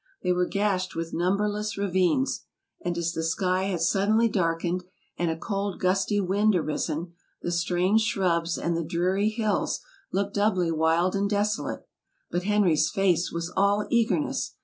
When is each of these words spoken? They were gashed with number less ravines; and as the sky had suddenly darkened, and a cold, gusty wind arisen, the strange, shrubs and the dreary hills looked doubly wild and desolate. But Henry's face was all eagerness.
They 0.23 0.31
were 0.33 0.47
gashed 0.47 0.95
with 0.95 1.13
number 1.13 1.47
less 1.47 1.77
ravines; 1.77 2.45
and 2.83 2.97
as 2.97 3.11
the 3.13 3.21
sky 3.21 3.65
had 3.65 3.81
suddenly 3.81 4.27
darkened, 4.27 4.83
and 5.15 5.29
a 5.29 5.37
cold, 5.37 5.79
gusty 5.79 6.19
wind 6.19 6.55
arisen, 6.55 7.13
the 7.43 7.51
strange, 7.51 8.01
shrubs 8.01 8.57
and 8.57 8.75
the 8.75 8.83
dreary 8.83 9.29
hills 9.29 9.79
looked 10.11 10.33
doubly 10.33 10.71
wild 10.71 11.15
and 11.15 11.29
desolate. 11.29 11.87
But 12.31 12.45
Henry's 12.45 12.89
face 12.89 13.31
was 13.31 13.53
all 13.55 13.85
eagerness. 13.91 14.55